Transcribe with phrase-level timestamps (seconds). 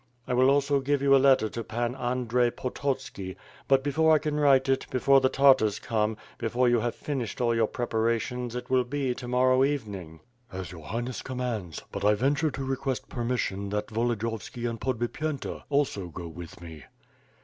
[0.27, 3.35] I will also give you a letter to Pan Audrey Pototski;
[3.67, 7.39] but, before I can write it, before the Tar tars come, before you have finished
[7.39, 12.15] all your preparations, it will be to morrow evening." "As your Highness commands; but I
[12.15, 16.85] venture to request permission that Volodiyovski and Podbipyenta also go with me."